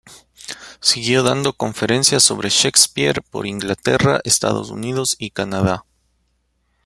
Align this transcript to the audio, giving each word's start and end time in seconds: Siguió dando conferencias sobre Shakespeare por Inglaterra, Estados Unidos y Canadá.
Siguió 0.79 1.21
dando 1.21 1.53
conferencias 1.53 2.23
sobre 2.23 2.49
Shakespeare 2.49 3.21
por 3.21 3.45
Inglaterra, 3.45 4.19
Estados 4.23 4.71
Unidos 4.71 5.15
y 5.19 5.29
Canadá. 5.29 5.85